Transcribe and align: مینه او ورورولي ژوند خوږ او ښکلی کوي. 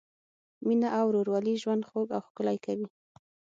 مینه 0.65 0.89
او 0.99 1.05
ورورولي 1.09 1.53
ژوند 1.61 1.83
خوږ 1.89 2.07
او 2.15 2.21
ښکلی 2.27 2.57
کوي. 2.65 2.87